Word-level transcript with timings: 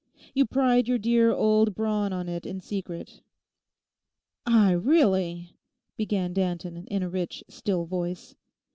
You 0.33 0.47
pride 0.47 0.87
your 0.87 0.97
dear 0.97 1.31
old 1.31 1.75
brawn 1.75 2.11
on 2.11 2.27
it 2.27 2.43
in 2.43 2.59
secret?' 2.59 3.21
'I 4.47 4.71
really—' 4.71 5.55
began 5.95 6.33
Danton 6.33 6.87
in 6.87 7.03
a 7.03 7.07
rich 7.09 7.43
still 7.47 7.85
voice. 7.85 8.33